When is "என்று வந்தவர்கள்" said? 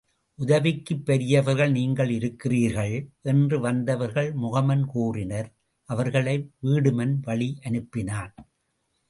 3.21-4.33